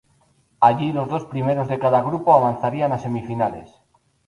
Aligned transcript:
Allí, 0.59 0.91
los 0.91 1.07
dos 1.07 1.25
primeros 1.25 1.67
de 1.67 1.77
cada 1.77 2.01
grupo 2.01 2.33
avanzarían 2.33 2.91
a 2.91 2.97
semifinales. 2.97 3.69